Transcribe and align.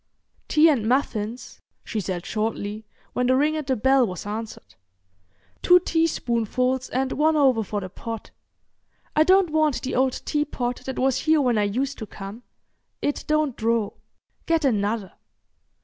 "Tea 0.47 0.67
and 0.67 0.89
muffins," 0.89 1.61
she 1.83 1.99
said 1.99 2.25
shortly, 2.25 2.87
when 3.13 3.27
the 3.27 3.35
ring 3.35 3.55
at 3.55 3.67
the 3.67 3.75
bell 3.75 4.03
was 4.07 4.25
answered; 4.25 4.73
"two 5.61 5.79
teaspoonfuls 5.79 6.89
and 6.89 7.11
one 7.11 7.35
over 7.35 7.61
for 7.63 7.81
the 7.81 7.89
pot. 7.89 8.31
I 9.15 9.21
don't 9.23 9.51
want 9.51 9.83
the 9.83 9.93
old 9.93 10.13
teapot 10.25 10.77
that 10.87 10.97
was 10.97 11.17
here 11.19 11.39
when 11.41 11.59
I 11.59 11.65
used 11.65 11.99
to 11.99 12.07
come. 12.07 12.41
It 13.03 13.25
don't 13.27 13.55
draw. 13.55 13.91
Get 14.47 14.65
another." 14.65 15.13